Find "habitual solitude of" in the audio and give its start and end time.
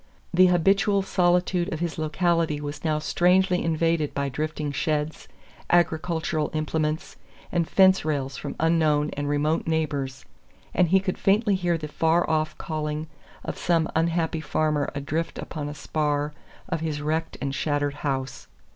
0.47-1.79